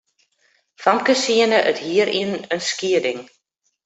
Famkes 0.83 1.21
hiene 1.29 1.57
it 1.71 1.77
hier 1.85 2.07
yn 2.21 2.33
in 2.53 2.61
skieding. 2.69 3.21